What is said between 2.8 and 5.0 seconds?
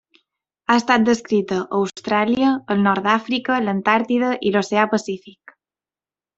nord d'Àfrica, l'Antàrtida i l'oceà